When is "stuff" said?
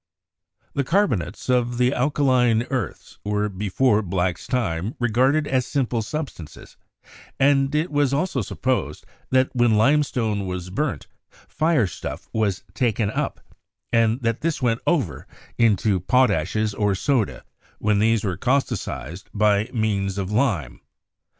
11.85-12.29